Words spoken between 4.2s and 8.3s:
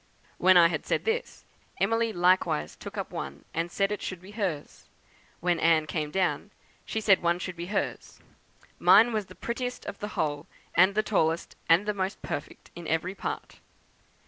hers; when Anne came down, she said one should be hers.